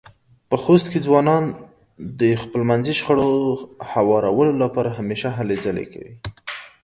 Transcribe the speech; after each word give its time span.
په 0.49 0.55
خوست 0.63 0.87
کې 0.91 0.99
ځوانان 1.07 1.43
د 2.19 2.21
خپلمنځې 2.43 2.93
شخړو 2.99 3.29
خوارولو 3.87 4.53
لپاره 4.63 4.89
همېشه 4.97 5.29
هلې 5.37 5.55
ځلې 5.65 5.85
کوي. 5.93 6.13